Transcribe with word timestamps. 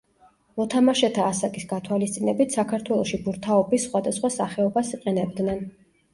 მოთამაშეთა 0.59 1.27
ასაკის 1.33 1.65
გათვალისწინებით 1.73 2.57
საქართველოში 2.57 3.21
ბურთაობის 3.29 3.87
სხვადასხვა 3.91 4.35
სახეობას 4.39 4.93
იყენებდნენ. 5.01 5.65